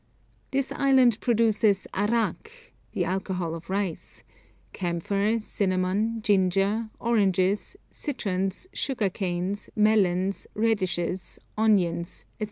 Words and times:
This 0.49 0.71
island 0.71 1.19
produces 1.19 1.85
arrack 1.93 2.73
(the 2.93 3.03
alcohol 3.05 3.53
of 3.53 3.69
rice), 3.69 4.23
camphor, 4.73 5.37
cinnamon, 5.39 6.23
ginger, 6.23 6.89
oranges, 6.99 7.75
citrons, 7.91 8.65
sugar 8.73 9.11
canes, 9.11 9.69
melons, 9.75 10.47
radishes, 10.55 11.37
onions, 11.55 12.25
&c. 12.25 12.25